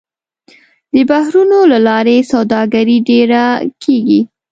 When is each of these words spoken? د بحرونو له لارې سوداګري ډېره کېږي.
د 0.93 0.95
بحرونو 1.09 1.59
له 1.71 1.77
لارې 1.87 2.17
سوداګري 2.31 2.97
ډېره 3.09 3.43
کېږي. 3.83 4.21